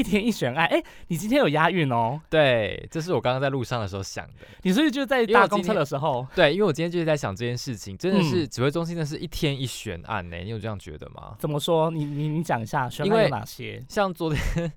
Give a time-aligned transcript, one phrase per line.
[0.00, 0.66] 一天一选案。
[0.66, 2.18] 哎，你今天有押韵哦？
[2.30, 4.46] 对，这是我刚刚在路上的时候想的。
[4.62, 6.26] 你是不是就在搭公车的时候？
[6.34, 10.38] 对，因为我今天就是在想这件事情，真的是指挥中心的是一天一选案呢。
[10.38, 11.36] 你有这样觉得吗？
[11.38, 11.90] 怎么说？
[11.90, 13.84] 你你你讲一下选案有哪些？
[13.88, 14.72] 像昨天。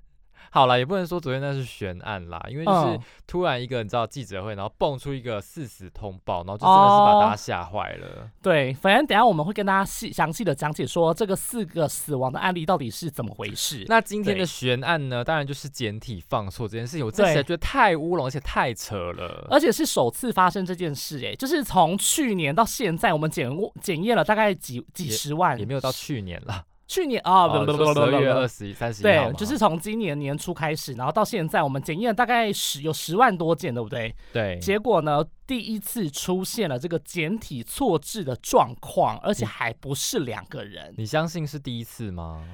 [0.54, 8.30] 好了，也不能说昨天那是悬案啦，因为就是突然一个你知道记者会，然后蹦出一个四死通报，然后就真的是把大家吓坏了。
[8.40, 13.84] 对，反正等下我们会跟大家细详细的讲解说这个四个死亡的案例到底是怎么回事。
[13.88, 23.50] 那今天的悬案呢，当然就是简体放错这件事情，我真的觉得太乌龙，而且太扯了，而且是首次发生这件事，哎，就是从去年到现在，我们检
[23.82, 26.64] 检验了大概几几十万，也没有到去年了。
[26.94, 34.14] 去年啊，十二月二十一、三十一对，就是从今年年初开始，然后到现在，我们检验大概十有十万多件，对不对？
[34.32, 34.56] 对。
[34.60, 40.94] 结果呢，第一次出现了这个简体错字的状况，而且还不是两个人。
[40.96, 42.44] 你相信是第一次吗？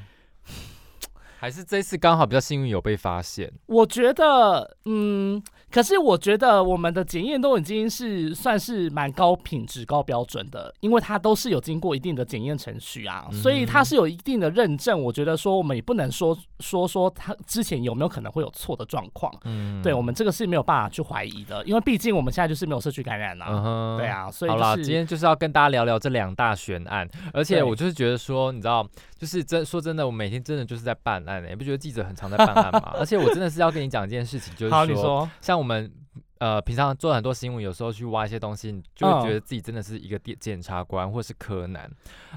[1.41, 3.51] 还是这次刚好比较幸运有被发现？
[3.65, 5.43] 我觉得，嗯。
[5.71, 15.01] 可是我觉得我们的检验都已经是算是蛮高品质、高标准的，因为它都是有经过一定的检验程序啊，所以它是有一定的认证。
[15.01, 28.85] 我觉得说我们也不能说说说它之前有没有可能会有错的状况，嗯，对我们这个是没有办法去怀疑的，因为毕竟我们现在就是没有社区感染啊，对啊，所以好啦，今天就是要跟大家聊聊这两大悬案，而且我就是觉得说，你知道，
[29.17, 32.93] 就是真说真的，我每天真的就是在办案，你不觉得记者很常在办案吗？
[32.99, 35.61] 而且我真的是要跟你讲一件事情，就是说，像。
[35.61, 35.93] 我们
[36.39, 41.87] 呃平常做很多新闻，有时候去挖一些东西，就会觉得自己真的是一个检检察官或是柯南，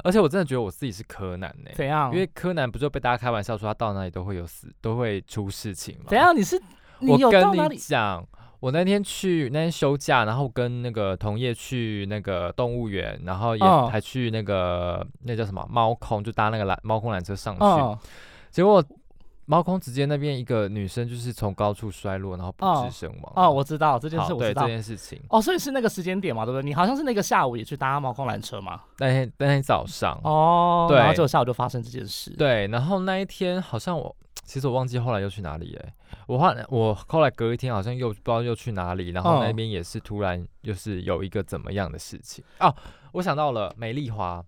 [0.04, 1.72] 而且我真的觉得我自己是柯南呢。
[1.74, 2.12] 怎样？
[2.14, 6.08] 因为柯南不就被大家开玩笑说他到哪里都会有死，都会出事情吗？
[6.10, 6.36] 怎样？
[6.36, 6.62] 你是
[7.00, 8.28] 我跟你讲，
[8.60, 18.08] 我那天去那天休假，然后跟那个同业去那个动物园，然后也还去那个那叫什么猫空，就搭那个缆猫空缆车上去，
[18.54, 18.82] 结果。
[19.46, 23.34] 猫空直接那边一个女生就是从高处摔落，然后不治身亡。
[23.36, 25.22] 哦，我知道这件事，我知道这件事情。
[25.28, 26.64] 哦，所以是那个时间点嘛，对不对？
[26.64, 28.80] 你好像是那个下午也去搭猫空缆车嘛？
[29.00, 30.18] 那天那天早上。
[30.24, 30.86] 哦。
[30.88, 30.98] 对。
[30.98, 32.32] 然后就下午就发生这件事。
[32.38, 32.68] 对。
[32.68, 34.16] 然后那一天好像我，
[34.46, 35.94] 其实我忘记后来又去哪里哎。
[36.26, 42.74] 我后我后来隔一天好像又不知道又去哪里，然后那边也是突然就是有一个怎么样的事情哦，
[43.12, 44.42] 我想到了美丽华。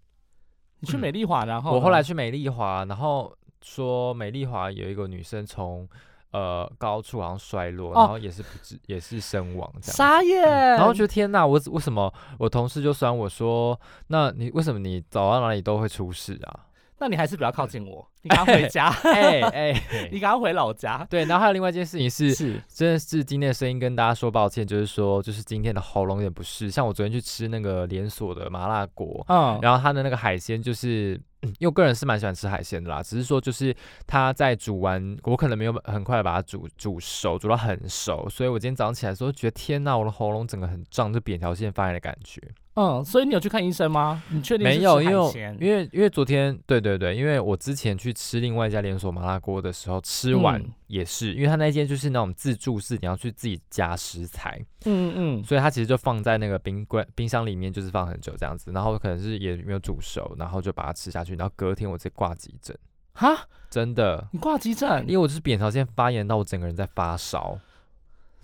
[0.80, 3.36] 你去美丽华，然后我后来去美丽华，然后。
[3.66, 5.90] 说美丽华有一个女生从
[6.31, 9.98] 呃高处好像摔落，然后也是不治，也是身亡这样。
[9.98, 10.40] 傻眼。
[10.40, 13.78] 然后觉得天哪，我为什么我同事就酸我说，
[14.08, 16.59] 那你为什么你走到哪里都会出事啊？
[17.00, 18.88] 那你还是不要靠近我，你 赶快回家。
[19.03, 21.06] 哎哎，你赶快回老家。
[21.09, 26.70] 对，然后还有另外一件事情是，是真的是今天的声音跟大家说抱歉，就是说就是今天的喉咙有点不适。
[26.70, 31.20] 像我昨天去吃那个连锁的麻辣锅，嗯，然后它的那个海鲜就是。
[31.48, 33.76] 因为我个人是蛮喜欢吃海鲜的啦，只是说就是
[34.06, 42.42] 它在煮完，我可能没有很快把它煮煮熟，煮到很熟，所以我今天早上起来的时候觉得天呐，我的喉咙整个很胀，就扁条线发炎的感觉。
[42.75, 44.22] 嗯，所以你有去看医生吗？
[44.30, 45.02] 你确定没有？
[45.02, 62.78] 因为因为因为昨天，对对对，因为我之前去吃另外一家连锁麻辣锅的时候，吃完也是，因为他那间就是那种自助式，你要去自己加食材，嗯嗯，所以它其实就放在那个冰柜冰箱里面，就是放很久这样子，然后可能是也没有煮熟，然后就把它吃下去，然后隔天我直接挂急诊。
[63.14, 64.28] 哈，真的？
[64.34, 65.02] 你挂急诊？
[65.08, 67.58] 因为我就是扁桃腺发炎到我整个人在发烧。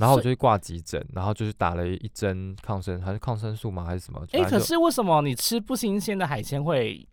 [0.02, 3.86] 然后我就去挂急诊，然后就是打了一针抗生，还是抗生素吗？
[3.86, 4.26] 还是什么？
[4.34, 7.08] 哎，可是为什么你吃不新鲜的海鲜会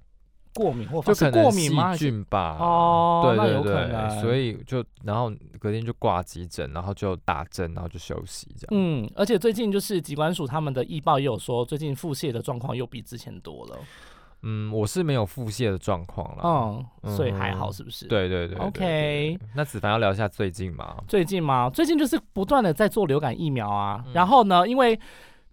[0.55, 1.93] 过敏或发过敏吗？
[1.93, 2.57] 细菌吧。
[2.59, 8.69] 哦，对对对，所以就然后隔天就挂急诊，然后就打针，然后就休息这样。
[8.71, 13.79] 嗯，而且最近就是疾管署他们的医报也有说，最近腹泻的状况又比之前多了。
[14.43, 18.07] 嗯，我是没有腹泻的状况了，嗯，所以还好，是不是？
[18.07, 19.39] 对对对，OK。
[19.55, 20.97] 那子凡要聊一下最近吗？
[21.07, 21.71] 最近吗？
[21.71, 24.05] 最近就是不断的在做流感疫苗啊。
[24.13, 24.99] 然后呢，因为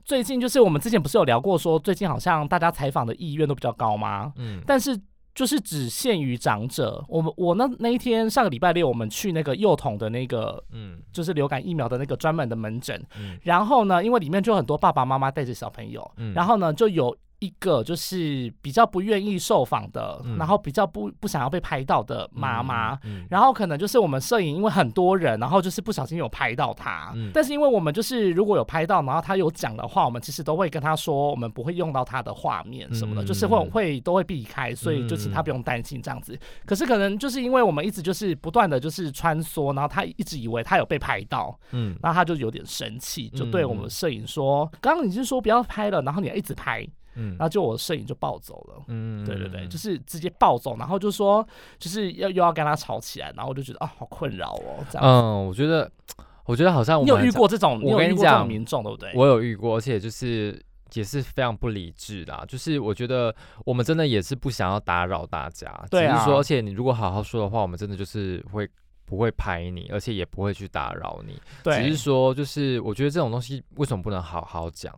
[0.03, 4.33] 最近就是我们之前不是有聊过，说最近好像大家采访的意愿都比较高吗？
[4.37, 4.99] 嗯，但是。
[5.35, 7.03] 就是只限于长者。
[7.09, 13.05] 我们我那那一天上个礼拜六，我们去那个幼童的那个，嗯，就是流感疫苗的那个专门的门诊。
[13.19, 22.97] 嗯，然后呢，因为里面就很多爸爸妈妈带着小朋友，嗯，然后呢，就有一个就是比较不愿意受访的，然后比较不不想要被拍到的妈妈，
[23.29, 36.39] 然后可能就是我们摄影因为很多人，然后就是不小心有拍到他，但是因为我们就是如果有拍到，然后他有讲的话，我们其实都会跟他说，我们不会用到他的画面什么的，就是会会都会避开，所以就请他不用担心这样子。
[36.65, 51.45] 可是可能就是因为我们一直就是不断的就是穿梭，然后他一直以为他有被拍到，嗯，然后他就有点生气，就对我们摄影说：“刚刚你是说不要拍了，然后你还一直拍。”嗯，然后就我摄影就暴走了，嗯，对对对，就是直接暴走，然后就说
[51.79, 55.07] 就是要又要跟他吵起来，然后我就觉得啊，好困扰哦，这样。
[55.07, 55.89] 嗯，我觉得，
[56.45, 59.11] 我觉得好像你有遇过这种，我跟你讲，民众对不对？
[59.15, 60.61] 我有遇过，而且就是
[60.93, 63.33] 也是非常不理智的，就是我觉得
[63.65, 66.23] 我们真的也是不想要打扰大家，对啊。
[66.23, 68.69] 说，而且你如果好好说的话，我们真的就是会
[69.05, 71.81] 不会拍你，而且也不会去打扰你，对。
[71.83, 74.93] 只是说，就是我觉得这种东西为什么不能好好讲？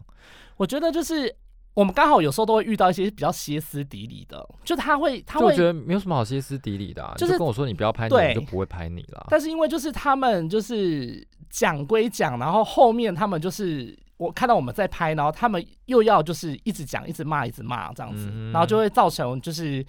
[0.58, 1.36] 我觉得就是。
[1.77, 9.27] 我们刚好有时候都会遇到一些比较歇斯底里的，就他会，他会，我觉得没有什么好歇斯底里的，就是跟我说你不要拍你，我就不会拍你了。
[9.29, 19.85] 但是因为就是他们就是讲归讲，然后后面他们就是我看到我们在拍，然后他们又要就是一直讲，一直骂，一直骂这样子，然后就会造成就是。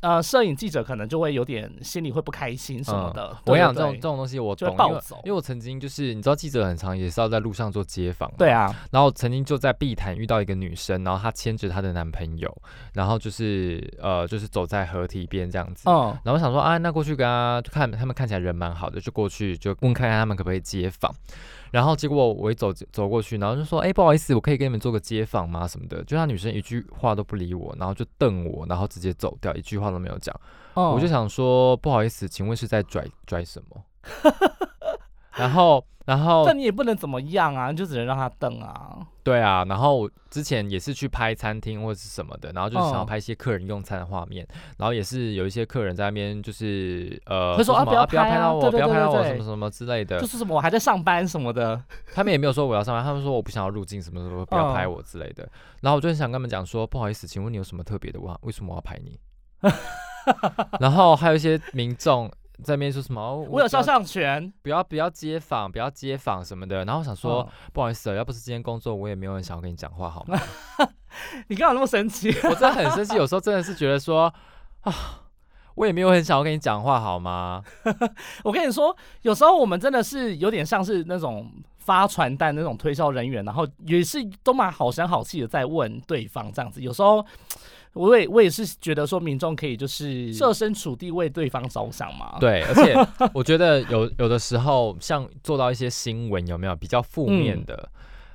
[0.00, 3.36] 呃，摄影记者可能就会有点心里会不开心什么的。
[3.44, 8.74] 我想这种这种东西我懂，因为因为我曾经就是你知道记者很长也是要在路上做街访，对啊。
[8.90, 12.62] 然后曾经就在碧潭遇到一个女生，然后她牵着她的男朋友，
[12.94, 15.88] 然后就是呃就是走在河堤边这样子。
[15.88, 16.16] 嗯。
[16.24, 21.14] 然后我想说啊，那过去跟他看他们看起来人蛮好的，就过去就问看看他们可不可以接访。
[21.70, 25.66] 然后结果我一走走过去，然后就说：“哎，不好意思，我可以跟你们做个街访吗？
[25.66, 30.34] 什么的？”就那女生一句话都不理我，然后就瞪我，然后直接走掉，一句话都没有讲。
[30.74, 33.82] 我就想说：“不好意思，请问是在拽拽什么？”
[35.36, 35.84] 然后。
[36.08, 38.96] 然后，但你也不能怎么样啊，你就只能让他瞪啊。
[39.22, 44.46] 对啊，然后之前也是去拍餐厅或者是什么的，然后就是想要拍一些客人用餐的画面，
[44.78, 51.78] 然后也是有一些客人在那边就是呃，会说啊不要拍到我，不要拍到我什么什么之类的，就是什么我还在上班什么的。
[52.14, 55.46] 他们也没有说我要上班，他们说我不想要入境什么什么，不要拍我之类的。
[55.82, 58.18] 然后我就很想跟他们讲说，不好意思，请问你有什么特别的？
[58.18, 59.20] 我为什么我要拍你？
[60.80, 62.30] 然后还有一些民众。
[62.62, 63.36] 在那边说什么？
[63.48, 66.84] 我有肖像权，不要不要街访，不要街访什么的。
[66.84, 70.38] 然后我想说，不好意思，要不是今天工作，我也没有人想要跟你讲话，好吗？
[71.48, 72.28] 你干嘛那么生气？
[72.44, 74.32] 我真的很生气，有时候真的是觉得说
[74.82, 74.92] 啊，
[75.76, 77.62] 我也没有很想要跟你讲话，好吗？
[78.42, 86.82] 我跟你说，有时候我们真的是有点像是那种发传单那种推销人员，然后也是都蛮好声好气的在问对方这样子。
[86.82, 87.24] 有时候。
[87.98, 92.36] 我也我也是觉得说，民众可以就是设身处地为对方着想嘛。
[92.38, 92.94] 对，而且
[93.34, 97.90] 我觉得有有的时候，像做到一些新闻有没有比较负面的，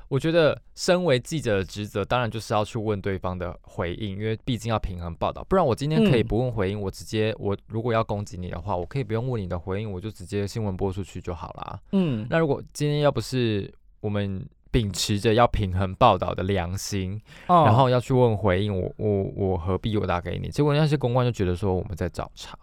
[0.10, 5.42] 我觉得身为记者的职责，当然就是要去问对方的回应，因为毕竟要平衡报道。
[5.48, 11.80] 不然我今天可以不问回应，我直接我如果要攻击你的话，我可以不用问你的回应，我就直接新闻播出去就好啦。
[11.94, 14.46] 嗯，那如果今天要不是我们。
[14.74, 20.50] 秉持着要平衡报道的良心，然后要去问回应，我我我何必我打给你？
[20.50, 22.58] 结果那些公关就觉得说我们在找茬。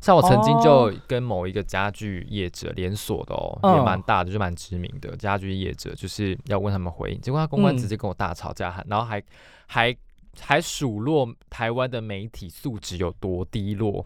[0.00, 9.22] 像我曾经就跟某一个家具业者连锁的哦，也蛮大的，就蛮知名的家具业者，就是要问他们回应，结果他公关直接跟我大吵架，然后还
[9.66, 9.96] 还
[10.40, 14.04] 还数落台湾的媒体素质有多低落。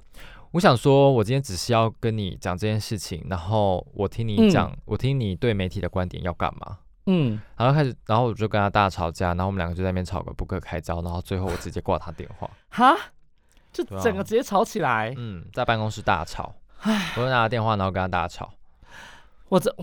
[0.53, 6.79] 我想说，我今天只是要跟你讲这件事情，然后我听你讲，我听你对媒体的观点要干嘛？
[7.07, 12.49] 嗯，然后开始，然后我就跟他大吵架，然后我们两个就在那边吵个不可开交，然后最后我直接挂他电话。
[12.69, 12.97] 哈，
[13.73, 15.15] 就整个直接吵起来。
[15.17, 16.55] 嗯，在办公室大吵。
[16.81, 18.53] 唉，我就拿他电话，然后跟他大吵。
[19.49, 19.75] 我这，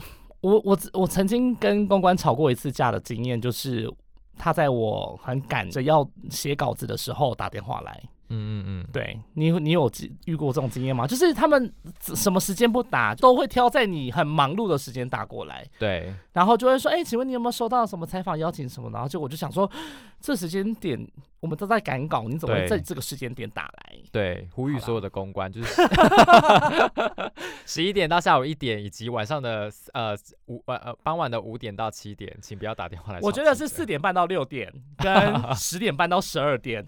[0.41, 3.91] 我我我曾经跟公关吵过一次架的经验，就是
[4.37, 8.01] 他在我很赶着要写稿子的时候打电话来。
[8.29, 9.89] 嗯嗯嗯，对你，你有
[10.25, 11.07] 遇过这种经验吗？
[11.07, 15.65] 就是他们什么时间不打，都会挑在你很忙碌的时间打过来。
[15.79, 18.89] 对，然后就会说，哎，请问你有没有收到什么采访邀请什么？
[18.91, 19.69] 然后就我就想说，
[20.19, 21.07] 这时间点
[21.39, 23.97] 我们都在赶稿，你怎么会在这个时间点打来？
[24.11, 25.81] 对，呼吁所有的公关，就是
[27.65, 30.15] 十一点到下午一点，以及晚上的呃
[30.47, 33.19] 五晚呃傍晚的五点到七点，请不要打电话来。
[33.21, 35.15] 我觉得是四点半到六点，跟
[35.55, 36.85] 十点半到十二点。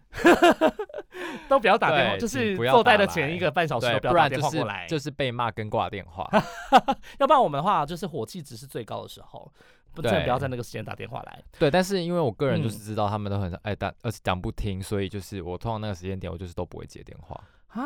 [1.48, 6.30] 都不要打电话，就是坐在的前一个半小时都不要打电话过来，就是被骂跟挂电话。
[7.20, 9.52] 要不然我们的话，就是火气值是最高的时候，
[9.94, 11.44] 不真的不要在那个时间打电话来。
[11.58, 17.42] 对，但是因为我个人就是知道他们都很爱打，而且讲不听，所以就是我通常那个时间点，我就是都不会接电话。
[17.70, 17.84] 啊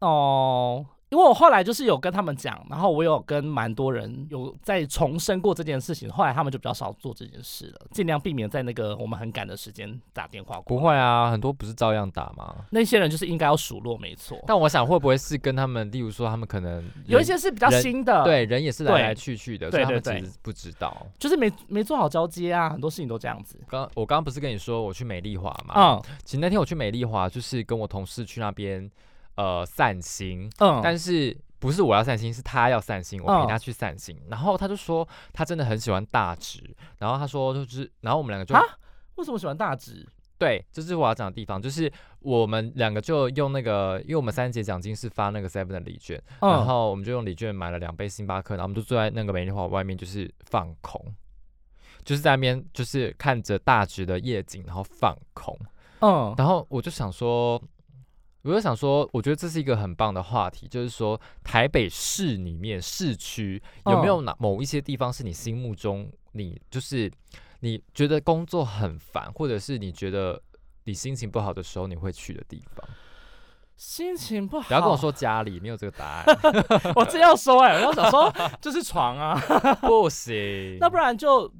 [0.00, 0.86] 哦。
[1.14, 10.60] 因为我后来就是有跟他们讲，然后我有跟蛮多人有在重申过这件事情，后来他们就比较少做这件事了，尽量避免在那个我们很赶的时间打电话。
[10.62, 12.66] 不会啊，很多不是照样打吗？
[12.70, 14.36] 那些人就是应该要数落，没错。
[14.44, 23.56] 但我想会不会是跟他们，例如说他们可能有一些是比较新的，对，人也是来来去去的，所以他们其实，不知道，就是没没做好交接啊，很多事情都这样子。
[23.68, 25.74] 刚我刚刚不是跟你说我去美丽华嘛？
[25.76, 28.90] 嗯，其实那天我去美丽华就是跟我同事去那边。
[29.36, 34.16] 呃，散心，嗯，但是不是我要散心，是他要散心，我陪他去散心。
[34.28, 36.62] 然后他就说他真的很喜欢大直，
[36.98, 38.62] 然后他说就是，然后我们两个就啊，
[39.16, 40.06] 为什么喜欢大直？
[40.38, 51.00] 对，这是我要讲的地方，就是我们两个就用那个，因为我们三节奖金是发那个 seven 的礼券，然后我们就用礼券买了两杯星巴克，然后我们就坐在那个美丽华外面，就是放空，
[52.04, 55.58] 就是在那边就是看着大直的夜景，然后放空，
[56.00, 57.60] 嗯，然后我就想说。
[58.44, 67.10] 我就想说，我觉得这是一个很棒的话题，就是说台北市里面市区有没有哪某一些地方是你心目中你就是
[67.60, 70.40] 你觉得工作很烦，或者是你觉得
[70.84, 72.86] 你心情不好的时候你会去的地方？
[73.78, 76.24] 心情不好，不要跟我说家里没有这个答案。
[76.94, 79.34] 我真要说哎，我要想说就是床啊，
[79.80, 81.50] 不行，那不然就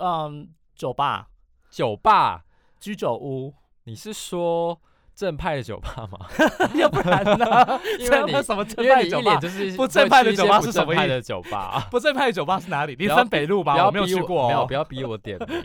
[0.00, 1.28] 嗯酒吧、
[1.70, 2.44] 酒吧、
[2.80, 3.54] 居酒屋。
[3.84, 4.80] 你是说？
[5.14, 6.26] 正派的酒吧吗？
[6.74, 7.80] 要不然呢？
[8.00, 9.36] 因为你什么正派酒吧？
[9.36, 11.08] 就是不正派的酒吧是什么意思？
[11.08, 12.94] 的酒吧， 不正派的酒吧是哪里？
[12.96, 13.86] 林森北路吧？
[13.86, 15.64] 我没有去过，没有，不要逼我点名，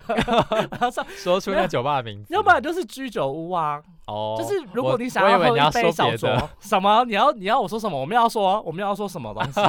[1.17, 2.33] 说出那酒吧的名字。
[2.33, 3.81] 要不然就是居酒屋啊。
[4.07, 7.03] 哦，就是如果你想要喝一杯小酌，什么？
[7.05, 7.99] 你要你要我说什么？
[7.99, 9.61] 我们要说我们要说什么东西？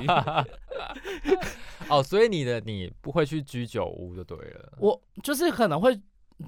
[1.88, 4.72] 哦，所以你的你不会去居酒屋就对了。
[4.78, 5.98] 我就是可能会。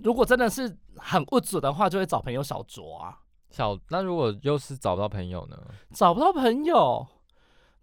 [0.02, 3.14] 如果真的是很不准的话，就会找朋友小酌啊。
[3.52, 5.56] 小那如果又是找不到朋友呢？
[5.92, 7.06] 找不到朋友，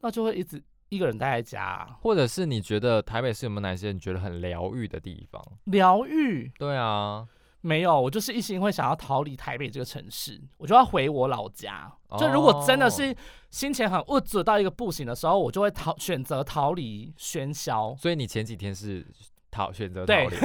[0.01, 1.87] 那就会一直一个人待在家。
[2.01, 5.41] 或者是你觉得台北市有没有哪些你觉得很疗愈的地方？
[5.65, 6.51] 疗愈？
[6.57, 7.27] 对啊，
[7.61, 11.93] 没有，我就是一心会想要逃离台北这个城市，我就要回我老家。
[12.17, 13.15] 就如果真的是
[13.51, 17.95] 心情很物质到一个不行的时候，我就会逃选择逃离喧嚣。
[17.99, 19.05] 所以你前几天是？
[19.51, 20.35] 逃选择逃离，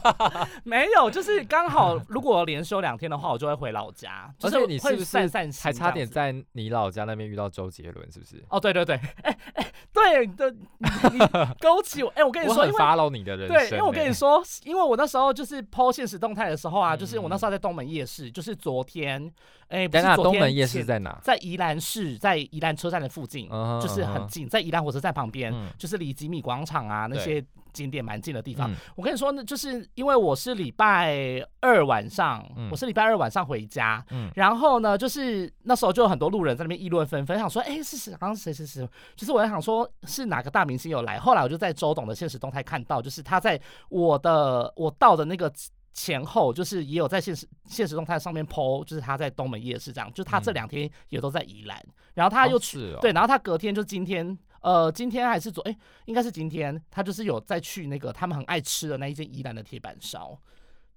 [0.64, 4.32] 没有，就是刚好， 如果连休两天的话，我就会回老家。
[4.42, 5.16] 而且你是不是
[5.60, 8.12] 还差点在你老家那边遇到周杰伦？
[8.12, 8.44] 是不是？
[8.50, 11.18] 哦，对对对， 哎哎，对的，你
[11.60, 19.32] 勾起我，哎，我跟你说，因为 follow 你的人，对，因为我跟你说，因为我那时候就是 PO 现实动态的时候啊，就是我那时候在东门夜市，就是昨天，
[19.68, 21.18] 哎，不是昨天，东门夜市在哪？
[21.22, 23.48] 在宜兰市，在宜兰车站的附近，
[23.80, 27.42] 就是很近，在宜兰火车站旁边，就是离吉米广场啊那些。
[27.72, 38.10] 景点蛮近的地方，我跟你说呢，就是因为我是礼拜二晚上，我是礼拜二晚上回家，然后呢，就是那时候就有很多路人在那边议论纷纷，想说，哎，是是？
[38.12, 38.88] 刚刚谁谁谁？
[39.16, 41.18] 就是我在想说，是哪个大明星有来？
[41.18, 45.52] 后来我就在周董的现实动态看到，就是他在我的我到的那个
[45.92, 51.82] 前后，就是也有在现实现实动态上面 PO，就是他在东门夜市这样，就他这两天也都在宜兰，
[52.14, 54.38] 然后他又去，对，然后他隔天就今天。
[54.62, 55.76] 呃，今天还是昨哎，
[56.06, 60.38] 应该是今天，他就是有再去那个他们很爱吃的那一间宜兰的铁板烧，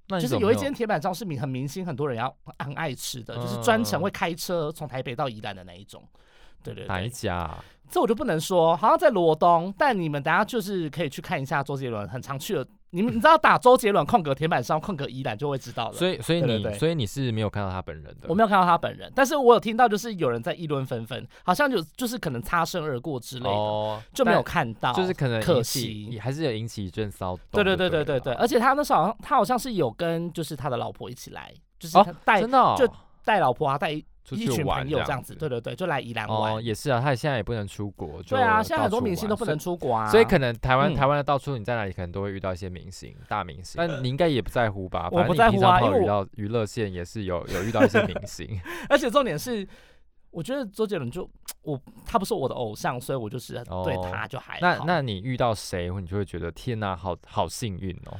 [0.07, 6.07] 就是有一间铁板烧是明很明星，很多人要很爱吃的，就是专程会开车从台北到宜兰的那一种。
[6.63, 7.53] 对对对，哪一家？
[7.89, 12.67] 这我就不能说，好像在罗东，但你们等下就是可以去看一下周杰伦很常去的。
[12.95, 15.93] 你们你知道打周杰伦空格铁板烧空格宜兰就会知道了。
[15.93, 18.27] 所以所以你所以你是没有看到他本人的。
[18.29, 24.93] 我没有看到他本人，但是我有听到就是有人在议论纷纷，好像就就是可能擦身而过之类的，就没有看到。
[24.93, 27.63] 就是可能可惜还是有引起一阵骚动。
[27.63, 32.89] 对对对对对对，而且他那时候他好像是有跟就是他的老婆一起来，就是带就
[33.23, 34.01] 带老婆啊带。
[34.31, 36.63] 一群朋友这样子，对对对，就来宜兰玩。
[36.63, 38.23] 也是啊，他现在也不能出国。
[38.23, 40.09] 对啊，现在很多明星都不能出国啊。
[40.09, 43.75] 所以可能台湾台湾的到处你在哪里可能都会遇到一些明星大明星。
[43.75, 45.09] 但你应该也不在乎吧？
[45.11, 48.59] 我不在乎啊，因为遇到娱乐线也是有有遇到一些明星。
[48.89, 49.67] 而且重点是，
[50.31, 51.29] 我觉得周杰伦就
[51.61, 53.53] 我他不是我的偶像，所以我就是
[53.83, 54.59] 对他就还好。
[54.61, 58.17] 那那你遇到谁，你就会觉得天哪，好好幸运哦。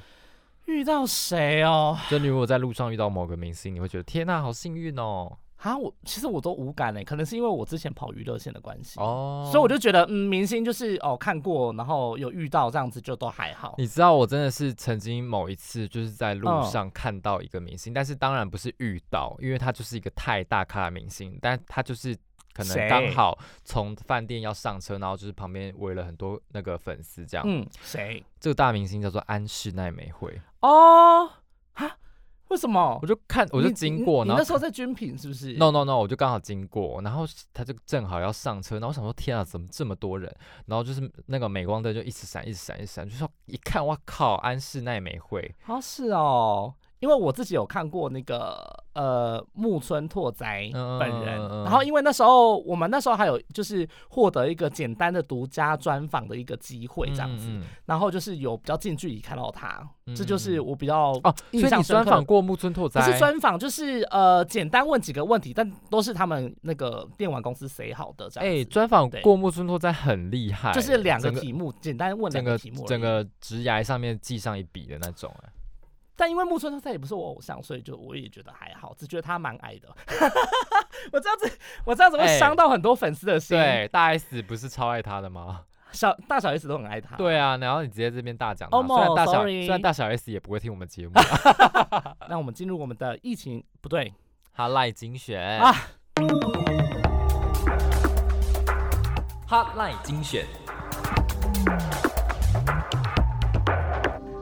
[0.66, 1.96] 遇到谁哦？
[2.10, 5.32] 就你如果在路上遇到某个明星，你会觉得天哪，好幸运哦。
[5.58, 13.74] 啊，我其实我都无感嘞，可能是因为我之前跑娱乐线的关系哦，所以我就觉得，嗯，明星就是哦看过，然后有遇到这样子就都还好。
[13.80, 22.16] 你知道，我真的是曾经某一次就是在路上看到一个明星，但是当然不是遇到，因为他就是一个太大咖的明星，但他就是
[22.54, 27.44] 可能刚好从饭店要上车，然后就是旁边围了很多那个粉丝这样。
[27.48, 28.24] 嗯，谁？
[28.40, 30.40] 这个大明星叫做安室奈美惠。
[30.60, 31.28] 哦，
[31.74, 31.98] 哈。
[32.50, 33.00] 为什么？
[33.02, 40.34] 我就看，我就经过，你那时候在军品是不是？No No No，我就刚好经过，然后他就正好要上车，然后我想说天啊，怎么这么多人？
[40.68, 46.76] 然后就是那个镁光灯就一直闪，一直闪，一直闪，就说一看，哇靠，安室奈美惠啊，是哦。
[47.00, 57.50] 因为我自己有看过那个呃木村拓哉本人，然后因为那时候我们那时候还有就是获得一个简单的独家专访的一个机会这样子，
[57.86, 62.04] 然后就是有比较近距离看到他，这就是我比较哦印象深刻。
[62.04, 63.02] 专访过木村拓哉？
[63.06, 68.50] 不是专访，就是呃简单问几个问题，但都是他们那个电玩公司写好的这样。
[68.50, 75.50] 哎，专访过木村拓哉很厉害，就是两个题目，简单问两个题目，整个直牙上面记上一笔的那种哎。
[76.16, 79.90] 但因为木村他也不是我偶像，所以就我也觉得还好，只觉得他蛮矮的。
[81.12, 83.58] 我这样子，我这样子会伤到很多粉丝的心。
[83.58, 85.64] 对，大 S 不是超爱他的吗？
[85.92, 87.16] 小大小 S 都很爱他。
[87.16, 91.14] 对啊，然后你直接这边大讲，虽然大小虽然大小 S 也不会听我们节目。
[92.28, 94.14] 那我们进入我们的疫情不对，
[94.52, 95.74] 哈赖精选啊，
[99.48, 100.46] 哈赖精选。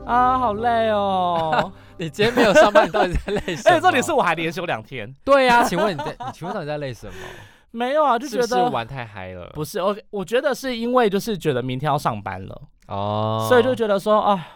[0.05, 1.71] 啊，好累哦！
[1.97, 3.71] 你今天没有上班，你到底在累什么？
[3.75, 5.11] 哎重点是我还连休两天。
[5.23, 6.05] 对呀，请问你在？
[6.19, 7.13] 你请问到底在累什么？
[7.71, 9.49] 没有啊，就觉得玩太嗨了。
[9.53, 14.47] 不是，我我觉得是因为就是觉得明天要上班了哦，所以就觉得说啊。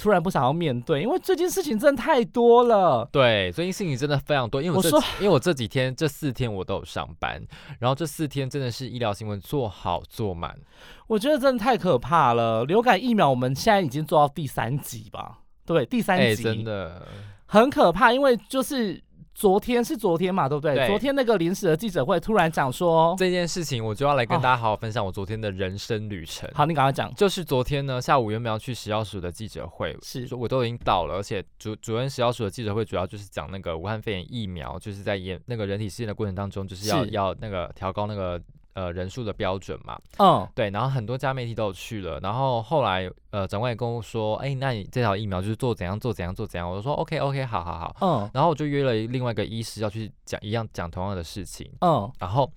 [0.00, 3.06] 突然不想要面对，因为最近事情真的太多了。
[3.12, 4.62] 对，最近事情真的非常多。
[4.62, 4.88] 因为我这，
[5.18, 7.40] 因为我这几天这四天我都有上班，
[7.78, 10.58] 然后这四天真的是医疗新闻做好做满。
[11.06, 12.64] 我觉得真的太可怕了。
[12.64, 15.40] 流感疫苗我们现在已经做到第三集吧？
[15.66, 17.06] 对，第三集真的
[17.46, 19.02] 很可怕，因为就是。
[19.40, 20.86] 昨天是昨天嘛，对不对？
[20.86, 26.46] 昨天那个临时的记者会突然讲说这件事情，我就要来跟大家好好分享我昨天的人生旅程。
[26.52, 27.10] 好，你赶快讲。
[27.14, 38.38] 就是昨天呢，下午原本要去食药署的记者会，是，我都已经到了，而且主主任食药署的记者会主要就是讲那个武汉肺炎疫苗，就是在研那个人体试验的过程当中，就是要要那个调高那个。
[38.74, 52.50] 呃，人数的标准嘛，嗯，对，然后很多家媒体都有去了，然后后来呃，长官也跟我说，哎，那你这条疫苗就是做怎样做怎样做怎样，我就说 OK OK，好好好，嗯，然后我就约了另外一个医师要去讲一样讲同样的事情，嗯，然后。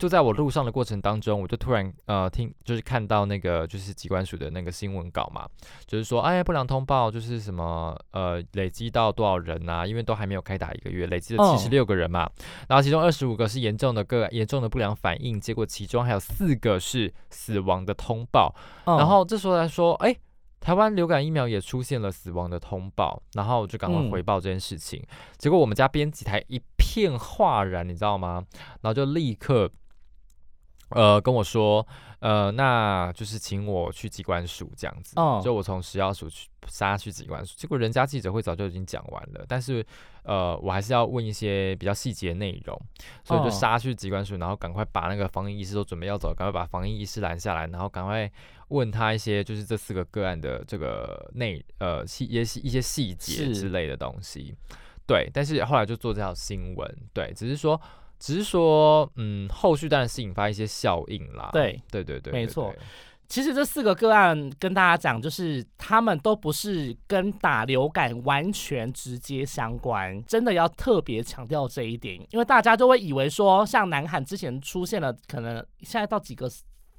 [0.00, 5.46] 就在我路上的过程当中，我就突然呃听，就是看到那个就是机关署的那个新闻稿嘛，
[5.86, 9.86] 就是说哎不良通报就是什么呃累积到多少人啊？
[9.86, 12.26] 因为都还没有开打一个月，累积了七十六个人嘛，
[12.66, 18.54] 然后其中二十五个是严重的个严重的不良反应，结果其中还有四个是死亡的通报，
[18.86, 20.16] 然后这时候来说哎。
[20.62, 25.02] 台湾流感疫苗也出现了死亡的通报，然后我就赶快回报这件事情，
[25.38, 28.44] 结果我们家编辑台一片哗然，你知道吗？
[28.82, 29.70] 然后就立刻。
[30.90, 31.86] 呃，跟我说，
[32.18, 39.84] 呃，那就是请我去机关署这样子，就我从食药署去杀去机关署，结果人家记者会早就已经讲完了，但是，
[40.24, 42.80] 呃，我还是要问一些比较细节内容，
[43.24, 48.30] 所以就杀去机关署，然后赶快把那个防疫医师都准备要走，赶快把防疫医师拦下来，然后赶快
[48.68, 54.54] 问他一些就是这四个个案的这个内呃细一些一些细节之类的东西，
[55.06, 57.80] 对，但是后来就做这条新闻，对，只是说。
[58.20, 61.48] 只是说，嗯，后续当然是引发一些效应啦。
[61.52, 62.72] 对，对，对，对，没错。
[63.26, 76.50] 其实这四个个案跟大家讲，就是他们都不是跟打流感完全直接相关，真的要特别强调这一点，因为大家就会以为说，像南韩之前出现了，可能现在到几个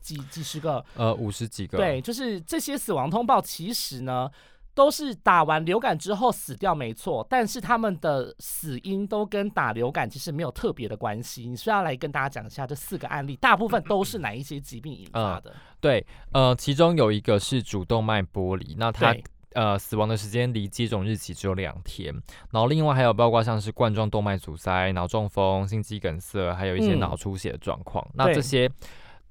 [0.01, 1.77] 几几十个，呃，五十几个。
[1.77, 4.29] 对，就是这些死亡通报，其实呢。
[4.73, 11.47] 都是打完流感之后死掉，没错，但是他们的死因都跟打流感其实没有特别的关系。
[11.47, 15.53] 你需要来跟大家讲一下这四个案例，大部分都是哪一些疾病引发的？
[15.79, 19.15] 对，呃，其中有一个是主动脉剥离，那他
[19.53, 22.13] 呃死亡的时间离接种日期只有两天。
[22.51, 28.07] 然后另外还有包括像是冠状动脉阻塞、脑中风、心肌梗塞，还有一些脑出血的状况。
[28.13, 28.71] 那这些。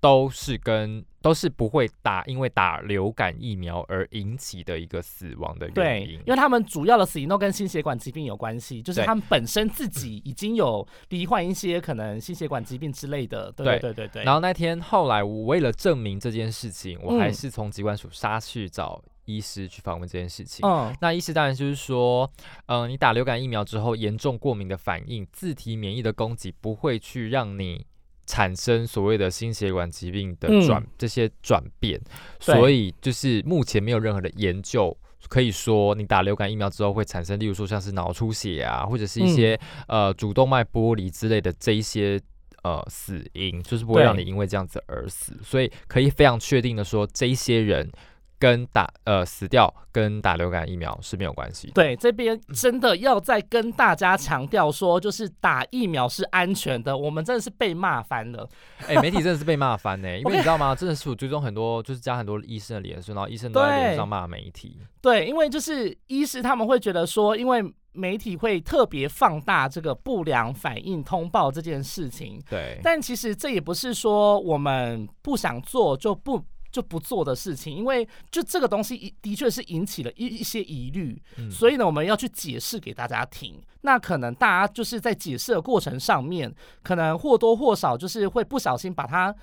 [0.01, 6.13] 都是跟都是不会打，因为打流感疫苗而引起的一个死亡的原因。
[6.13, 13.53] 因为他们主要的死因都跟心血管疾病有关系，就是他们本身自己已经有罹患一些可能心血管疾病之类的。
[13.53, 14.25] 对对对对。
[14.25, 20.67] 然后那天后来，我为了证明这件事情，我还是从疾管署杀去找医师去访问这件事情。
[20.67, 20.97] 嗯。
[21.03, 22.31] 那医师当然就是说，
[22.65, 27.85] 嗯，你打流感疫苗之后，严重过敏的反应，自体免疫的攻击不会去让你。
[28.31, 32.01] 产生所谓的心血管疾病的转这些转变，
[32.39, 34.97] 所以就是目前没有任何的研究
[35.29, 42.21] 可以说你打流感疫苗之后会产生，例如说像是脑出血啊，或者是一些呃主动脉剥离之类的这一些
[42.63, 45.37] 呃死因，就是不会让你因为这样子而死。
[45.43, 47.91] 所以可以非常确定的说，这一些人
[48.41, 51.71] 跟打呃死掉跟打流感疫苗是没有关系。
[51.75, 56.97] 对，这边真的要再跟大家强调说，就是打疫苗是安全的。
[56.97, 58.49] 我们真的是被骂翻了，
[58.89, 60.09] 哎，媒体真的是被骂翻呢。
[60.19, 60.75] 因为你知道吗？
[60.75, 64.81] 真的是我追踪很多，就是加很多医生的脸书，然后医生都在脸上骂媒体。
[65.03, 72.43] 对，因为就是医师他们会觉得说，因为媒体会特别放大这个不良反应通报这件事情。
[72.49, 76.43] 对，但其实这也不是说我们不想做就不。
[76.71, 83.61] 就不做的事情，因为就这个东西的确是引起了一一些疑虑，所以呢，我们要去解释给大家听。
[83.83, 89.35] 那可能大家就是在解释的过程上面，可能或多或少就是会不小心把它，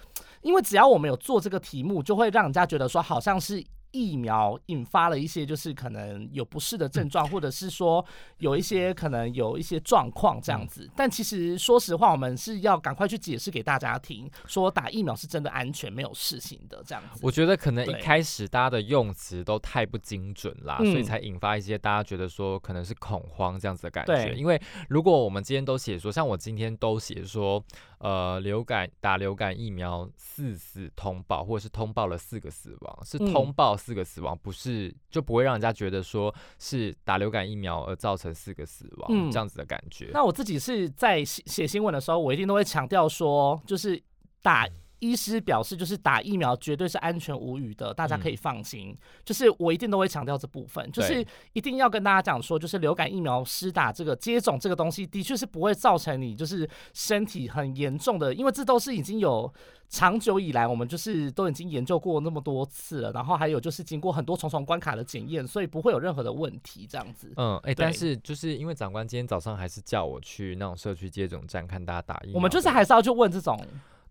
[0.41, 3.63] 因为只要我们有做这个题目，就会让人家觉得说好像是。
[3.91, 8.03] 疫苗引发了一些就是可能有不适的症状，或者是说
[8.37, 10.89] 有一些可能有一些状况这样子。
[10.95, 17.19] 但其实说实话，我们是要赶快去解释给大家听，说打疫苗是真的安全，没有事情的这样子。
[17.23, 24.33] 我觉得可能一开始大家的用词都太不精准啦，所以才引发一些大家觉得说可能是恐慌这样子的感觉。
[24.33, 27.63] 因为如果我们今天都写说，像我今天都写说。
[27.99, 40.09] 呃，流感打流感疫苗四死通报，或者是通报了四个死亡，是通报四个死亡，不是就不会让人家觉得说是打流感疫苗而造成四个死亡这样子的感觉。
[40.13, 44.01] 那我自己是在写写新闻的时候，我一定都会强调说，就是
[44.41, 44.67] 打。
[44.99, 48.97] 医师表示，就是打疫苗绝对是安全无虞的，大家可以放心。
[49.23, 59.51] 就是我一定都会强调这部分，就是一定要跟大家讲说，就是流感疫苗施打这个接种这个东西，的确是不会造成你就是身体很严重的，因为这都是已经有
[59.89, 67.31] 长久以来我们就是都已经研究过那么多次了，然后还有就是经过很多重重关卡的检验，所以不会有任何的问题这样子。
[67.37, 73.55] 嗯，哎，但是就是因为长官今天早上还是叫我去那种社区接种站看大家打疫苗，我们就是还是要去问这种。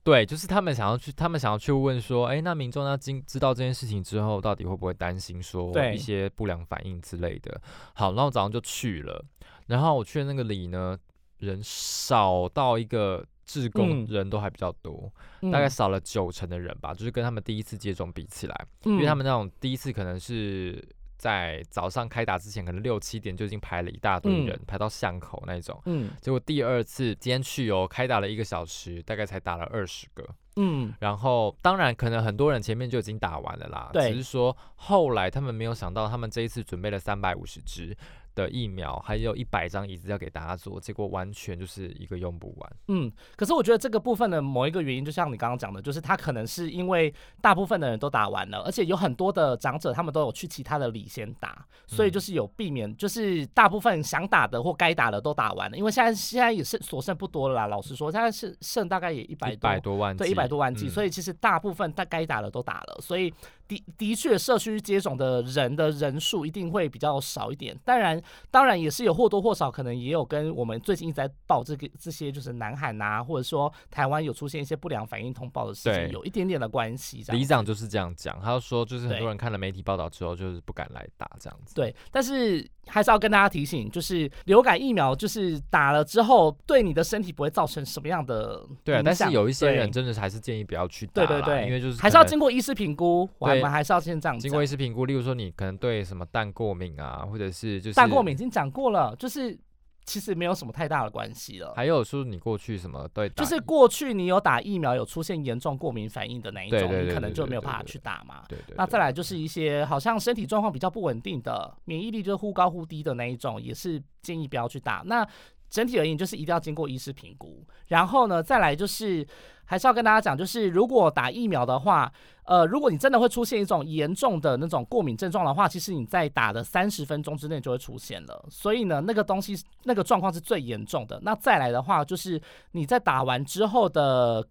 [0.07, 7.61] 对，就是他们想要去，他们想要去问说，哎，那民众他经知道这件事情之后，到底会不会担心说一些不良反应之类的？
[7.93, 9.25] 好，然后早上就去了，
[9.67, 10.97] 然后我去的那个里呢，
[11.39, 15.13] 人少到一个志工人都还比较多，
[15.51, 20.83] 大概少了九成的人吧，就是跟他们第一次接种比起来，因为他们那种第一次可能是。
[21.27, 25.83] 在早上开打之前，可能六七点就已经排了一大堆人，排到巷口那种。
[25.87, 30.25] 嗯，结果第二次今天去哦，开打了一个小时，大概才打了二十个。
[30.55, 37.97] 嗯，然后当然可能很多人前面就已经打完了啦，只是说后来他们没有想到，他们这一次准备了三百五十支。
[38.37, 42.73] 的疫苗还有一百张椅子要给大家做，结果完全就是一个用不完。
[42.89, 55.77] 嗯，可是我觉得这个部分的某一个原因，就像你刚刚讲的，就是他可能是因为大部分的人都打完了，而且有很多的长者他们都有去其他的里先打，所以就是有避免，就是大部分想打的或该打的都打完了。
[55.77, 63.33] 因为现在现在也是所剩不多了啦，老实说，现在是剩大概也一百百多万，对，一百多万剂，所以其实大部分他该打的都打了，所以。
[63.69, 67.77] 的的确，社区接种的人的人数一定会比较少一点。
[67.85, 77.25] 当然，当然也是有或多或少，可能也有跟我们最近一直在报这个这些，就是南海呐，或者说台湾有出现一些不良反应通报的事情，有一点点的关系。
[77.29, 81.75] 李长就是这样讲，他说就是很多人看了媒体报道之后，就是不敢来打这样子。
[81.75, 82.69] 对，但是。
[82.87, 94.39] 还是要跟大家提醒，就是流感疫苗，就是打了之后，对你的身体不会造成什么样的对，但是有一些人真的是还是建议不要去打，对对对，因为就是还是要经过医师评估，我们还是要先这样。
[94.39, 99.59] 经过医师评估，例如说你可能对什么蛋过敏啊，或者是就是蛋过敏已经讲过了，就是。
[100.07, 101.75] 其实没有什么太大的关系了。
[101.75, 108.45] 还有说你过去什么对，就是过去你有打疫苗有出现严重过敏反应的那一种，你可能就没有办法去打嘛。
[108.49, 108.77] 对对。
[108.77, 115.03] 那再来就是一些好像身体状况比较不稳定的，免疫力就是忽高忽低的那一种，也是建议不要去打。
[115.05, 115.27] 那
[115.69, 117.67] 整体而言就是一定要经过医师评估。
[117.89, 119.27] 然后呢，再来就是
[119.67, 122.11] 还是要跟大家讲，就是如果打疫苗的话。
[122.47, 128.47] 呃，如果你真的会出现一种严重的那种过敏症状的话，其实你在打的三十分钟之内就会出现了。
[128.49, 131.19] 所以呢，那个东西那个状况是最严重的。
[131.25, 134.47] 那再来的话，就是你在打完之后的。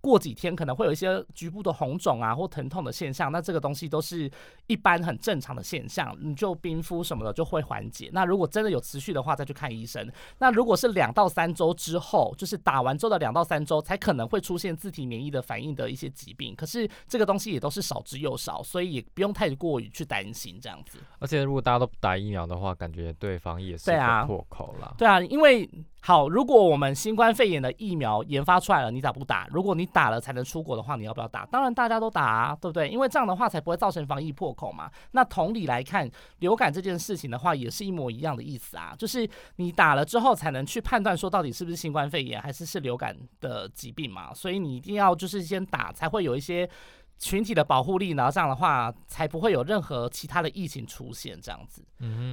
[0.00, 4.30] 过几天可能会有一些局部的红肿啊或疼痛的现象，那这个东西都是
[4.68, 8.08] 一般很正常的现象，你就冰敷什么的就会缓解。
[8.12, 10.08] 那如果真的有持续的话，再去看医生。
[10.38, 20.98] 那如果是两到三周之后，就是打完之后的两到三周才可能会出现自体免疫的反应的一些疾病，可是这个东西也都是少之又少，所以也不用太过于去担心这样子。
[21.18, 23.90] 而且如果大家都打疫苗的话，感觉对防疫也是
[24.26, 24.94] 破口了。
[24.98, 25.68] 对啊，因为。
[26.06, 29.44] 好，如果我们新冠肺炎的疫苗研发出来了，你咋不打？
[29.50, 31.44] 如果你打了才能出国的话，你要不要打？
[31.46, 32.88] 当然大家都打啊，对不对？
[32.88, 34.88] 因为这样的话才不会造成防疫破口嘛。
[35.10, 44.32] 那同理来看，流感这件事情的话，也是一模一样的意思啊，就是你打了之后才能去判断说到底是不是新冠肺炎还是是流感的疾病嘛。
[44.32, 46.70] 所以你一定要就是先打，才会有一些。
[47.18, 51.82] 群体的保护力，然后这样的话才不会有任何其他的疫情出现，这样子。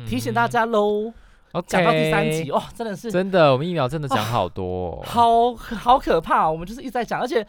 [0.05, 1.13] 提醒大家喽。
[1.61, 6.49] 讲到第三集哦，真的是真的，我们疫苗真的讲好多，好好可怕。
[6.49, 7.45] 我们就是一直在讲，而且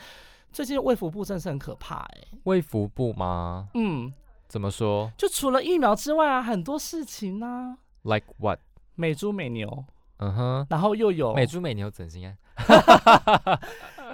[0.52, 2.20] 最近卫福部真是很可怕哎。
[2.44, 3.68] 卫福部吗？
[3.74, 4.12] 嗯，
[4.46, 5.10] 怎么说？
[5.16, 7.78] 就除了疫苗之外啊，很多事情呢。
[8.02, 8.58] Like what？
[8.94, 9.84] 美猪美牛。
[10.18, 12.34] 嗯哼，然后又有美猪美牛整形啊。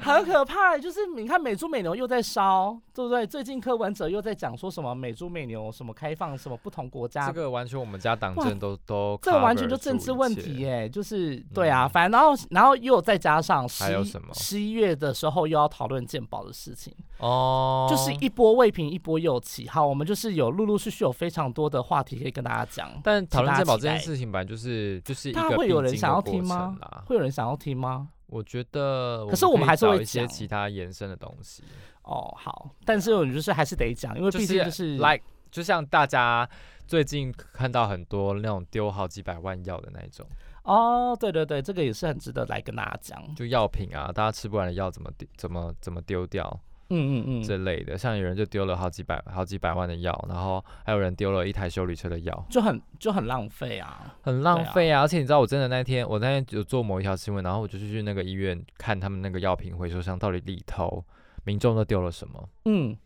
[0.05, 3.27] 很可怕，就是你看美猪美牛又在烧，对不对？
[3.27, 14.29] 最近柯文哲又在讲说什么美猪美牛什么开放什么不同国家，这个完全我们家党政都都，这完全就政治问题耶，就是对啊，反正然后然后又再加上还有什么？
[14.35, 16.95] 十一月的时候又要讨论健保的事情。
[17.19, 26.77] 哦，就是一波未平一波又起，好，我们就是有陆陆续续有非常多的话题可以跟大家讲，但讨论健保这件事情本来就是就是一个会有人想要听吗？
[27.07, 28.09] 会有人想要听吗？
[28.31, 31.63] 我觉得，可是我们还是会一些其他延伸的东西。
[32.03, 36.49] 哦，好，但是我就是还是得讲，因为毕竟就是 like，就像大家
[36.87, 40.27] 最近看到很多那种丢好几百万药的那种。
[40.63, 43.35] 哦，对对对，这个也是很值得来跟大家讲。
[43.35, 45.27] 就药品啊，大家吃不完的药怎么丢？
[45.37, 46.61] 怎么怎么丢掉？
[46.91, 55.01] 嗯嗯嗯，这类的，像有人就丢了好几百、好几百万的药，然后还有人丢了一台修理车的药，就很就很浪费啊，很浪费啊！
[55.01, 61.05] 而且你知道，我真的那天，我那天有做某一条新闻，然后我就去那个医院看他们那个药品回收箱到底里头
[61.45, 62.49] 民众都丢了什么？
[62.65, 62.97] 嗯，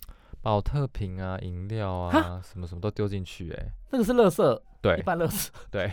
[0.43, 5.91] 保特瓶啊、饮料啊，什么什么都丢进去，哎，那个是垃圾，对，一般垃圾，对。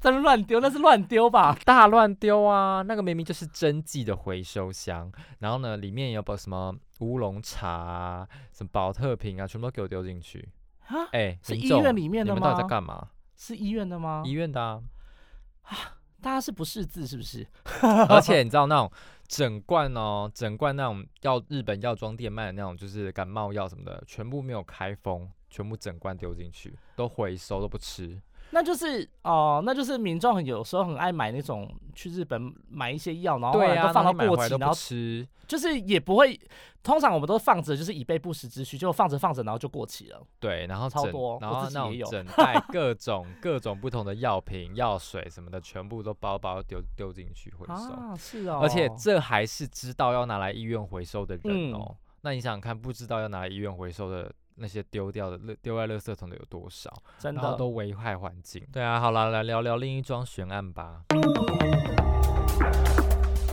[0.00, 1.56] 在那乱丢，那是乱丢吧？
[1.64, 2.82] 大乱丢啊！
[2.82, 10.48] 那个明明就是真迹的回收箱，然后呢，里面有把什么乌龙茶、什么保特瓶啊，全部都给我丢进去
[10.86, 11.04] 啊！
[11.12, 12.38] 哎，是医院里面的吗？
[12.38, 13.08] 你们到底在干嘛？
[13.36, 14.22] 是医院的吗？
[14.24, 14.82] 医院的啊！
[16.20, 17.46] 大家是不识字是不是？
[18.08, 18.90] 而且你知道那种
[19.26, 28.20] 整罐哦，整罐那种药日本药妆店卖的那种，就是感冒药什么的，全部没有开封，全部整罐丢进去，都回收都不吃。
[28.50, 36.38] 那就是哦，那就是民众很有时候很爱买那种去日本买一些药，然后后来都放到过期，然后吃，就是也不会。
[36.80, 40.22] 通常我们都放着，就是以备不时之需，就放着放着，然后就过期了。
[40.38, 47.72] 对，然后超多，然后那种整 袋各种各种不同的药品、药水什么的，全部都包包丢丢进去回收。
[47.74, 48.60] 啊，是哦。
[48.62, 51.94] 而且这还是知道要拿来医院回收的人哦。
[52.22, 54.32] 那你想想看，不知道要拿来医院回收的。
[54.58, 56.92] 那些丢掉的、丢在垃圾桶的有多少？
[57.18, 58.66] 真的都危害环境。
[58.72, 61.02] 对啊，好了，来聊聊另一桩悬案吧。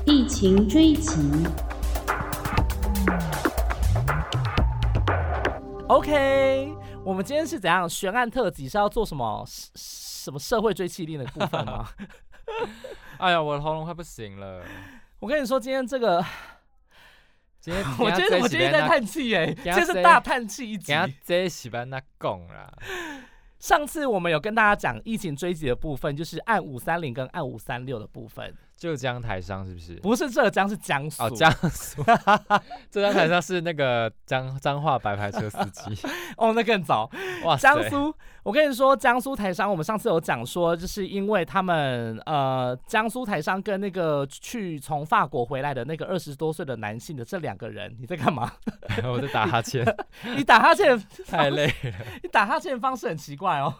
[0.05, 1.19] 疫情追击。
[5.87, 8.67] OK，我们今天是怎样悬案特辑？
[8.67, 11.87] 是要做什么什么社会追气令的部分吗？
[13.17, 14.61] 哎呀，我的喉咙快不行了。
[15.19, 16.23] 我跟你说，今天这个。
[17.99, 20.93] 我觉得我今天在叹气哎，这是大叹气一集。
[21.23, 22.71] 这喜欢那讲啦。
[23.59, 28.53] 上次我们有跟大家讲疫情追击的部分，就是按五三零跟按五三六的部分。
[28.85, 29.95] 浙江台商是不是？
[29.95, 31.23] 不是浙江，是江苏。
[31.23, 32.03] 哦，江苏。
[32.91, 35.97] 浙江台商是那个江脏话白牌车司机。
[36.37, 37.09] 哦，那更早。
[37.43, 38.13] 哇，江苏。
[38.43, 48.51] 我跟你说，江苏台商，我们上次有讲说，就是因为他们呃，江苏台商跟那个去从法国回来的那个二十多岁的男性的这两个人，你在干嘛？
[49.03, 49.83] 我在打哈欠。
[50.35, 50.95] 你打哈欠
[51.25, 51.73] 太累了。
[52.21, 53.73] 你打哈欠的方式很奇怪哦。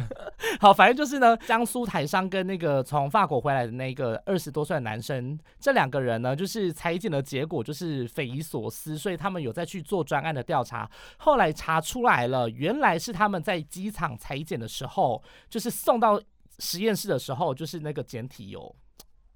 [0.60, 14.02] 好，反正就是呢，江苏台商跟那个从法国回来的那个二十多岁的男生，这两个人呢，就是裁剪的结果就是匪夷所思，所以他们有在去做专案的调查，后来查出来了，原来是他们在机场。
[14.02, 16.20] 场裁剪的时候，就是送到
[16.58, 18.74] 实验室的时候，就是那个简体有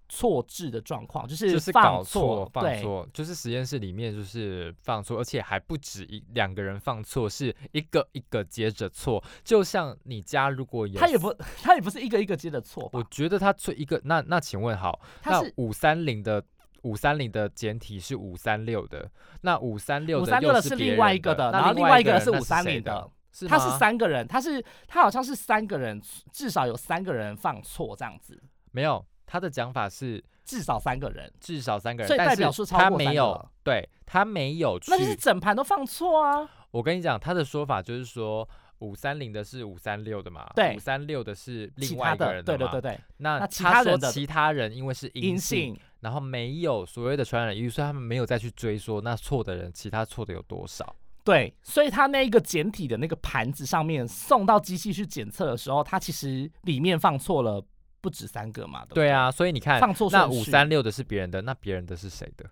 [0.08, 16.42] 错置的状况，就是就是搞错，放错，就是实验室里面就是放错，而且还不止一两个人放错，是一个一个接着错，就像你家如果有，他也不他也不是一个一个接着错，我觉得他错一个，那那请问好，那五三零的
[16.82, 23.10] 五三零的简体是五三六的，那五三六五三六的是另外一个的，然后另外一个人是五三零的。
[23.46, 26.00] 他是三个人，他是他好像是三个人，
[26.32, 28.42] 至少有三个人放错这样子。
[28.72, 33.50] 没有，他的讲法是至少三个人，至少三个人，所以代表数超过。
[33.64, 36.48] 对他没有，那就是整盘都放错啊。
[36.70, 43.00] 我跟你讲，他的说法就是说五三零的是五三六的嘛，对，五三六的是另外一个人的对对对对。
[43.16, 50.94] 那他说的其他人因为是阴性，然后没有所谓的传染因所以他们没有再去追说那错的人，其他错的有多少。
[51.24, 57.60] 对，所以他那一个简体的那个盘子上面送到机器去检测的时候，他其实里面放错了
[58.06, 58.86] 不止三个嘛。
[58.90, 62.48] 对啊，所以你看放错那五三六的是别人的，那别人的是谁的？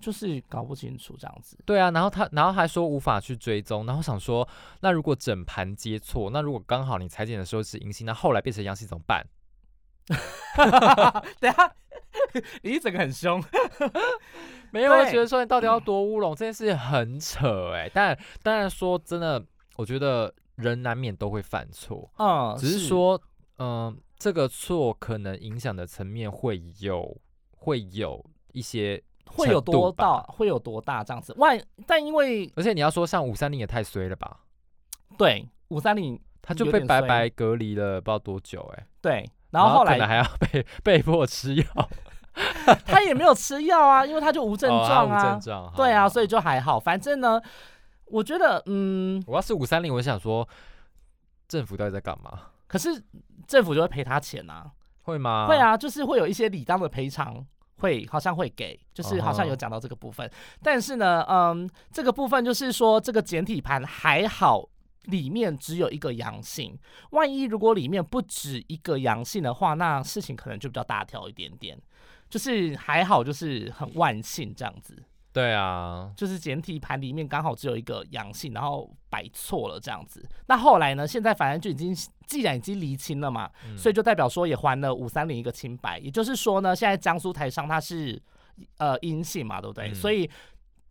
[0.00, 1.56] 就是搞不清楚这样子。
[1.64, 4.48] 对啊，然后他然后还说无法去追踪，然后想说，
[4.80, 9.24] 那如果整盘接错，那如果刚好你裁剪的时候是阴性，那后来变成阳性怎么办？
[11.38, 11.72] 等下，
[12.62, 13.40] 你一整个很凶。
[14.72, 17.88] 没有，我觉得说你到底要多乌龙，这件事情很扯哎。
[17.94, 19.40] 但当然说真的，
[19.76, 23.20] 我觉得人难免都会犯错，嗯，只是说，
[23.58, 27.20] 嗯，这个错可能影响的层面会有，
[27.56, 31.34] 会有一些，会有多大，会有多大这样子。
[31.38, 34.38] 万，但因为，而且你要说像五三零也太衰了吧？
[35.18, 38.86] 对，五三零他就被白白隔离了，不知道多久哎。
[39.00, 41.64] 对，然后后来可能还要被被迫吃药。
[42.86, 45.36] 他也没有吃药啊，因为他就无症状啊，
[45.74, 46.78] 对啊，所以就还好。
[46.78, 47.42] 反正呢，
[48.04, 50.48] 我觉得，嗯，我要是五三零，我想说，
[51.48, 52.51] 政府到底在干嘛？
[52.72, 52.88] 可是
[53.46, 55.46] 政府就会赔他钱啊，会吗？
[55.46, 57.46] 会啊，就是会有一些理当的赔偿，
[57.80, 60.30] 会好像会给，就是好像有讲到这个部分。
[60.62, 64.66] 但是呢，嗯，这个部分就是说，这个简体盘还好，
[65.02, 66.74] 里面只有一个阳性。
[67.10, 71.78] 万一如果里面不止一个阳性的话，那事情可能就比较大条一点点。
[72.30, 75.04] 就是还好，就是很万幸这样子。
[75.32, 80.22] 对啊，就是简体盘里面刚好只有一个阳性，然后摆错了这样子。
[80.46, 81.08] 那后来呢？
[81.08, 81.94] 现在反正就已经
[82.26, 85.98] 既然已经厘清了嘛，所以就代表说也还了五三零一个清白。
[85.98, 88.20] 也就是说呢，现在江苏台商他是
[88.78, 89.94] 呃阴性嘛，对不对？
[89.94, 90.30] 所以。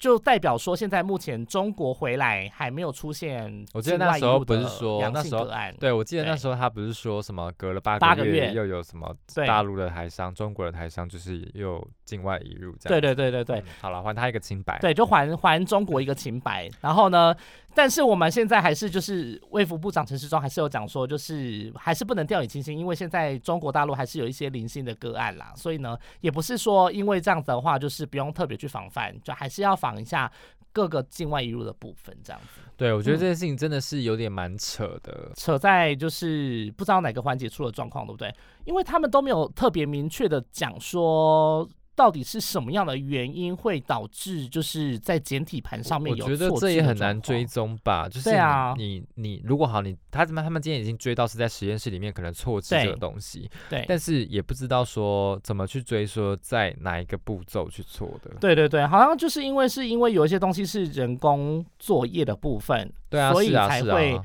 [0.02, 3.64] 就代表说，现在目前中国回来还没有出现。
[3.72, 5.48] 我记得那时候不是说那时候，
[5.80, 13.00] 对我记得那时候他不是说什么隔了八八个月又有什么大陆的台商、中国的台商就是又境外移入这样。
[13.00, 14.78] 对对对对对，好了，还他一个清白。
[14.80, 16.70] 对，就还还中国一个清白。
[16.82, 17.34] 然后呢，
[17.74, 30.02] 但是我们现在还是就是卫福部长陈时中还是有讲说，就是还是不能掉以轻心，因为现在中国大陆还是有一些零星的个案啦，所以呢，也不是说因为这样子的话，就是不用特别去防范，就还是要防。
[30.02, 30.32] 一下
[30.74, 32.62] 各个境外移入的部分，这样子。
[32.76, 38.34] 对，我觉得这件事情真的是有点蛮扯的，扯在就是不知道哪个环节出了状况，对不对？
[38.66, 41.70] 因为他们都没有特别明确的讲说。
[41.96, 46.26] 到底是什么样的原因会导致就是在简体盘上面有？
[46.26, 48.08] 我觉得这也很难追踪吧。
[48.08, 48.32] 就是
[48.78, 58.32] 你你如果好，你他怎么他们今天已经追到是在实验室里面可能错置这个东西，对，但是也不知道说怎么去追说在哪一个步骤去错的。
[58.40, 64.20] 对对对，好像就是因为是因为有一些东西是人工作业的部分，对啊，所以才会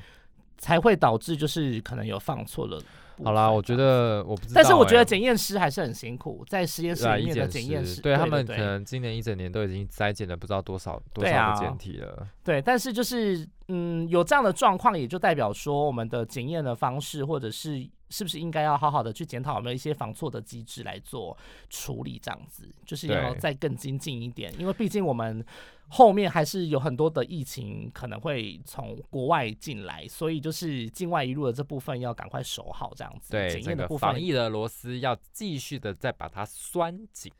[0.57, 2.81] 才会导致就是可能有放错了。
[3.23, 12.27] 好啦，我觉得我不知道，但是我觉得检验师还是很辛苦，在实验室里面的检验师，对他们可能今年一整年都已经筛检了不知道多少多少个检体了。
[12.43, 21.35] 对，但是就是嗯，有这样的状况，也就代表说我们的检验的方式，或者是是不是应该要好好的去检讨有没有一些防错的机制来做
[21.71, 25.43] 处理，这样子就是要再更精进一点，因为毕竟我们。
[25.89, 33.31] 后面还是有很多的疫情可能会从国外进来，所以就是境外一路的这部分要赶快守好，这样子。
[33.31, 37.31] 对，这个防疫的螺丝要继续的再把它拴紧。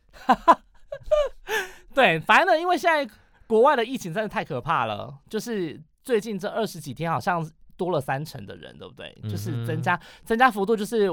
[1.94, 3.14] 对，反正呢，因为现在
[3.48, 7.50] 国外的疫情真的太可怕了，就是最近这二十几天好像。
[7.78, 9.16] 多了三成的人，对不对？
[9.30, 11.10] 就是增加增加幅度，就是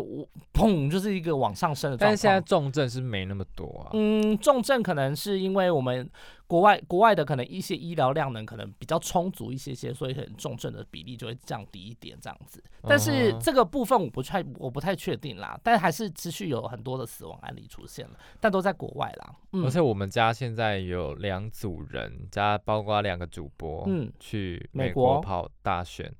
[0.52, 1.96] 砰，就是一个往上升的。
[1.96, 3.90] 但是现在重症是没那么多啊。
[3.92, 6.10] 嗯，重症可能是因为我们
[6.46, 12.62] 国外国外的可能一些医疗量能可能比较充足一些些，所以可能重症的比例就会降低一点这样子。
[12.82, 19.34] 但是这个部分我不太我不太确定啦，但还是持续有很多的死亡案例出现了，但都在国外啦。
[19.52, 26.12] 嗯而且我们家现在有两组人，加包括两个主播，嗯，去美国跑大选。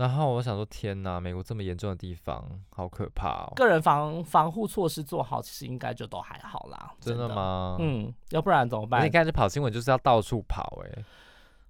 [0.00, 2.42] 然后我想说，天哪，美国这么严重的地方，
[2.74, 3.52] 好可怕哦！
[3.54, 6.90] 个人防防护措施做好，其实应该就都还好啦。
[6.98, 7.76] 真的吗？
[7.80, 9.04] 嗯，要不然怎么办？
[9.04, 11.04] 你开始跑新闻就是要到处跑，哎，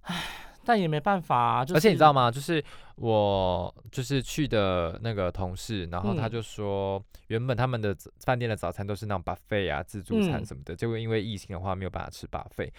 [0.03, 0.23] 唉，
[0.63, 1.65] 但也没办法啊。
[1.73, 2.31] 而且你知道吗？
[2.31, 2.63] 就是
[2.95, 12.71] 我就是去的那个同事，然后他就说，原本他们的饭店的早餐都是那种 buffet 啊，自助餐什么的，结果因为疫情的话，没有办法吃 buffet。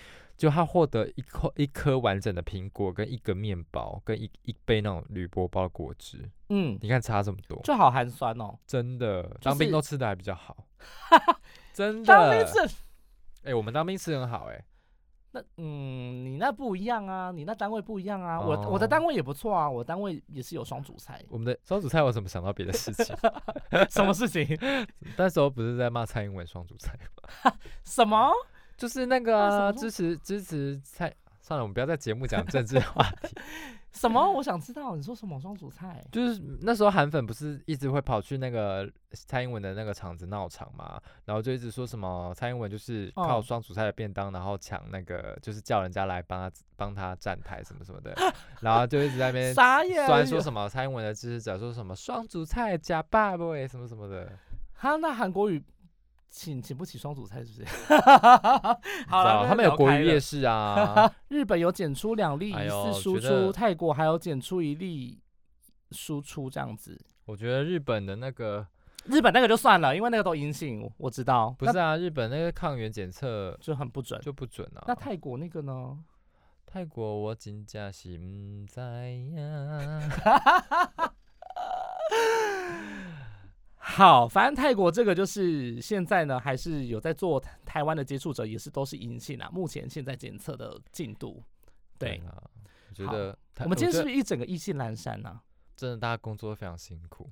[0.43, 6.29] 就他获得一颗一颗完整的苹果，跟一个面包，跟一一杯那种铝箔包果汁。
[6.49, 8.59] 嗯，你看差这么多，就好寒酸哦。
[8.67, 10.67] 真的，当兵都吃的还比较好。
[11.73, 12.07] 真的。
[12.07, 12.75] 当兵吃，
[13.45, 14.65] 哎，我们当兵吃很好，哎。
[15.31, 18.41] 那嗯，你那不一样啊，你那单位不一样啊。
[18.41, 21.25] 我我的单位也不错啊，我单位也是有双主菜。
[21.29, 23.15] 我们的双主菜，我怎么想到别的事情？
[23.89, 24.45] 什么事情？
[25.17, 26.99] 那时候不是在骂蔡英文双主菜
[27.45, 27.55] 吗？
[27.85, 28.33] 什么？
[28.77, 33.37] 就是那个支持支持蔡，算了，我们不要在节目讲政治话题。
[33.93, 34.33] 什么？
[34.33, 36.03] 我想知道你说什么双主菜？
[36.11, 48.17] 就是那时候韩粉不是一直会跑去那个蔡英文的那个场子闹场嘛，然后就一直说什么蔡英文就是靠双主菜的便当，然后抢那个就是叫人家来帮他帮他站台什么什么的，
[48.63, 54.33] 然后就一直在那边酸说什么蔡英文的支持者说什么双主菜加爸爸什么什么的。
[54.75, 55.63] 他，那韩国语。
[56.33, 57.95] 请请不起双主菜是不是？
[59.07, 61.13] 好了，他们有国语夜市啊。
[61.29, 65.21] 日本有检出两例疑似输出，泰国还有检出一例
[65.91, 66.99] 输出，这样子。
[67.27, 68.67] 我觉得日本的那个，
[69.05, 71.55] 日本那个就算了，因为那个都阴性，我知道。
[71.59, 74.83] 不是啊，日本那个抗原检测就很不准，就不准啊。
[74.89, 75.99] 那泰国那个呢？
[76.65, 80.01] 泰国我真假心在呀。
[83.95, 89.51] 好，反正泰国这个就是现在呢，还是有在做台湾的接触者，也是都是阴性啊。
[89.53, 91.43] 目前现在检测的进度，
[91.99, 92.43] 对啊，
[92.89, 95.39] 我觉得我们今天是不是一整个意兴阑珊呢？
[95.77, 97.31] 真的，大家工作非常辛苦。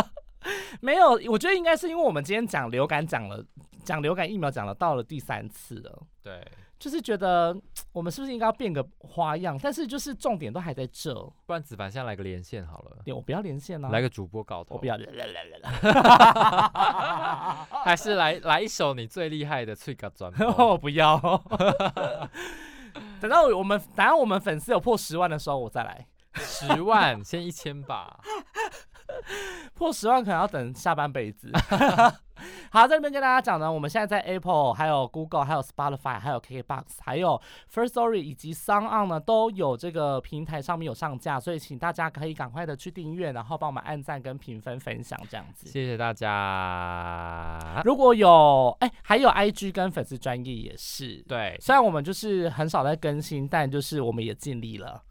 [0.82, 3.42] 没有，我觉得应该是因为我们今天讲流感讲了，
[3.82, 6.06] 讲流感疫苗讲了到了第三次了。
[6.22, 6.46] 对。
[6.86, 7.52] 就是觉得
[7.90, 9.58] 我们是不是应该要变个花样？
[9.60, 11.12] 但是就是重点都还在这，
[11.44, 12.98] 不然子凡现在来个连线好了。
[13.12, 14.76] 我不要连线啊，来个主播搞头。
[14.76, 14.94] 我不要，
[17.84, 20.32] 还是来来一首你最厉害的脆歌专。
[20.58, 21.18] 我不要，
[23.20, 26.06] 等到我们等到我们粉丝有破十万的时候，我再来。
[26.36, 28.20] 十万，先一千吧。
[29.74, 31.50] 破十万可能要等下半辈子。
[32.70, 37.40] 好，在这边跟大家讲呢，我们现在在 Apple、还有 Google、还有 Spotify、还有 KKBox、还有
[37.72, 45.68] First Story 以及 s o n On 呢，都有这个平台上面有上架，所以请大家可以赶快的去订阅，然后帮我们按赞跟评分分享这样子。
[45.68, 47.82] 谢谢大家。
[47.84, 51.24] 如果有哎，还有 IG 跟粉丝专业也是。
[51.28, 55.02] 对，虽然我们就是很少在更新，但就是我们也尽力了。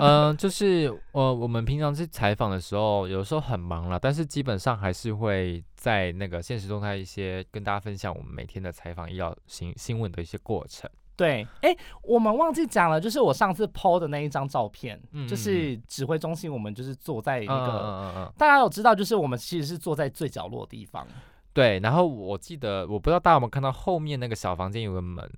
[0.00, 5.64] 嗯， 就是呃我们平常去采访的时候，有时候很忙了，但是基本上还是会。
[5.78, 10.90] 在那个现实动态一些跟大家分享我们每天的采访医疗新新闻的一些过程。
[11.14, 21.06] 对，哎，我们忘记讲了，就是我上次 PO 的那一张照片，就是指挥中心，我们就是坐在那个，大家有知道，就是我们其实是坐在最角落的地方。
[21.52, 25.28] 对，然后我记得，我不知道大家有没有看到后面那个小房间有个门，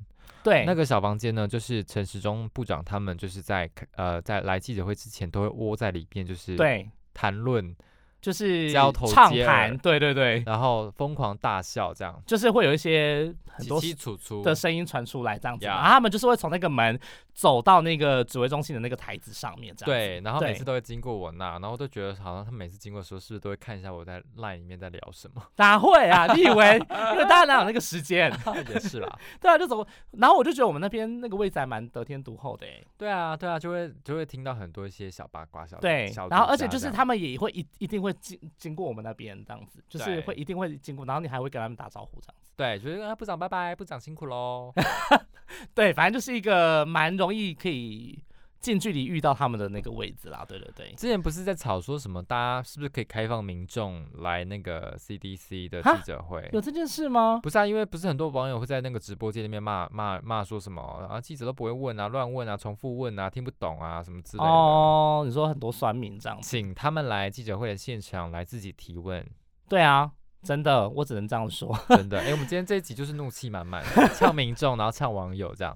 [0.42, 7.76] 对，那个小房间呢，就是陈时中部长他们就是在呃在来记者会之前都会窝在里边，就是对谈论。
[8.20, 12.22] 就是畅谈，对对对，然后疯狂大笑，这样。
[12.26, 13.80] 就是会有一些很多
[14.42, 16.98] 的声音传出来，这样子，然后他们就是会从那个门
[17.40, 25.42] 走到那个指挥中心的那个台子上面，这样对，然后每次都会经过我那，然后都觉得好像他每次经过的时候，是不是都会看一下我在 line 里面在聊什么？
[25.56, 26.26] 哪会啊？
[26.36, 26.74] 你以为？
[26.74, 28.30] 因为大家哪有那个时间？
[28.68, 38.90] 也是啦，对啊，就走，然后我就觉得我们那边那个位置还蛮得天独厚的，哎，对啊，对啊，就会就会听到很多一些小八卦，小对，然后而且就是他们也会一一定会经经过。
[38.90, 42.50] 我们那边这样子，就是会一定会经过，然后你还会跟他们打招呼这样子。
[42.56, 44.72] 对，就是啊，部长拜拜，部长辛苦喽。
[45.74, 48.22] 对，反正就是一个蛮容易可以
[48.58, 50.44] 近距离遇到他们的那个位置啦。
[50.46, 50.92] 对对对。
[50.92, 56.46] 之前不是在吵说什么，大家是不是可以开放民众来那个 CDC 的记者会？
[56.52, 57.40] 有这件事吗？
[57.42, 64.50] 不是啊，因为不是很多网友会在那个直播间里面骂骂骂说什么啊，记者都不会问啊，乱问啊，重复问啊，听不懂啊，什么之类的。
[64.50, 69.26] 哦，你说很多酸民这样，请他们来记者会的现场来自己提问。
[69.70, 70.10] 对啊，
[70.42, 71.74] 真的，我只能这样说。
[71.88, 73.82] 真的，哎，我们今天这一集就是怒气满满，
[74.14, 75.74] 呛民众，然后呛网友这样。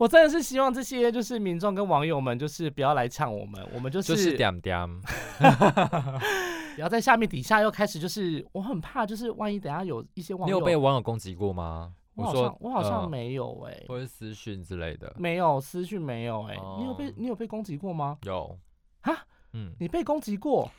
[0.00, 4.88] 我真的是希望这些就是民众跟网友们，就是不要来呛我们，我们就是就是点点，
[6.74, 11.92] 不要在下面底下又开始就是，我很怕就是万一等下有一些网友，你有被网友攻击过吗？
[12.14, 18.16] 我好像我好像没有哎，或者私讯之类的，没有私讯没有哎，你有被你有被攻击过吗？
[18.22, 18.58] 有。
[19.02, 19.14] 哈，
[19.52, 20.70] 嗯，你被攻击过？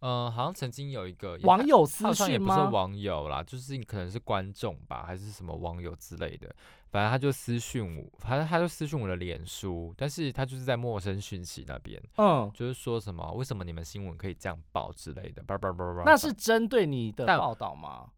[0.00, 2.32] 嗯，好像曾经有一个网友私讯吗？
[2.32, 6.54] 也不是网友啦，就是可能是观众吧，还是什么网友之类的。
[6.90, 16.02] 反正他就私讯我，反正他就私讯我的脸书，但是他就是在陌生讯息那边，嗯，就是说什么为什么你们新闻可以这样报之类的，叭叭叭叭。
[16.04, 18.10] 那是针对你的报道吗？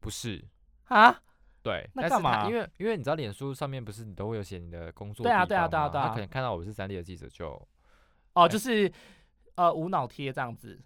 [0.00, 0.44] 不是
[0.88, 1.16] 啊，
[1.62, 2.48] 对，那干嘛？
[2.50, 7.66] 因为因为你知道脸书上面不是你都会有写你的工作，对啊对啊对啊对啊，他可能看到我是三 D 的记者就，
[8.34, 8.92] 哦，就是
[9.54, 10.78] 呃无脑贴这样子。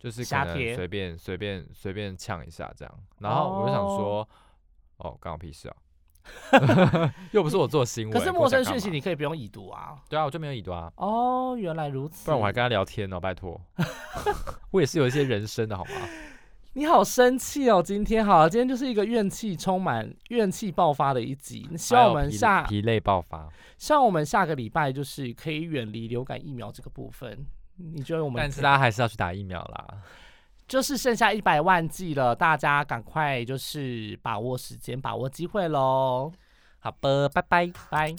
[0.00, 4.28] 就是可能随便随便随便呛一下这样，然后我就想说，
[4.96, 5.76] 哦，关我屁事啊！
[7.32, 8.18] 又不是我做新闻。
[8.18, 9.96] 可是陌生讯息你可以不用已读啊。
[10.08, 10.90] 对啊，我就没有已读啊。
[10.96, 12.24] 哦，原来如此。
[12.24, 13.60] 不然我还跟他聊天呢，拜托。
[14.72, 15.92] 我也是有一些人生的好吗？
[16.74, 17.82] 你好生气哦！
[17.82, 21.68] 今天好，今天就是一个怨气充满、怨气爆发的一集。
[21.76, 27.44] 希望我们下疲累爆发，希望我们下个礼拜就是可以远离流感疫苗这个部分。
[27.94, 28.40] 你觉得我们？
[28.40, 29.86] 但是大家还是要去打疫苗啦。
[30.68, 36.30] 就是剩下一百万剂了，大家赶快就是把握时间，把握机会喽。
[36.78, 38.14] 好吧，拜拜拜。